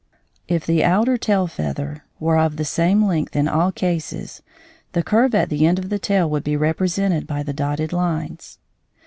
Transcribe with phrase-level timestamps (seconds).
[0.47, 4.41] If the outer tail feather were of the same length in all cases,
[4.93, 8.57] the curve at the end of the tail would be represented by the dotted lines.